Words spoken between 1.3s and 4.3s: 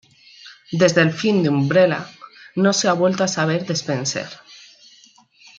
de Umbrella, no se ha vuelto a saber de Spencer.